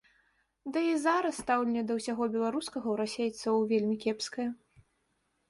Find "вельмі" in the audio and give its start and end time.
3.75-3.95